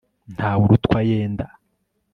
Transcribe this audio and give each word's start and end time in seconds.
ntawe 0.35 0.61
urutwa 0.65 0.99
yenda 1.09 1.45